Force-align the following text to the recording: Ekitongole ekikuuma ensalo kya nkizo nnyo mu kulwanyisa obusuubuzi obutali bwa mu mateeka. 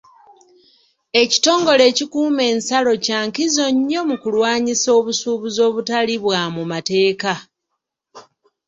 Ekitongole 1.21 1.83
ekikuuma 1.91 2.41
ensalo 2.53 2.91
kya 3.05 3.19
nkizo 3.27 3.65
nnyo 3.75 4.01
mu 4.09 4.15
kulwanyisa 4.21 4.89
obusuubuzi 4.99 5.59
obutali 5.67 6.15
bwa 6.23 6.41
mu 6.55 6.63
mateeka. 6.71 7.33